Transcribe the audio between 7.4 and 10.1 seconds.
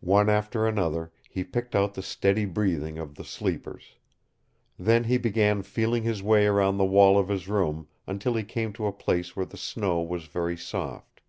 room until he came to a place where the snow